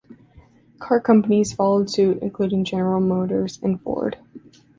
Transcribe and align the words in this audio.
Car 0.79 0.99
companies 0.99 1.53
followed 1.53 1.87
suit, 1.87 2.23
including 2.23 2.63
General 2.65 2.99
Motors 2.99 3.59
and 3.61 3.79
Ford. 3.79 4.17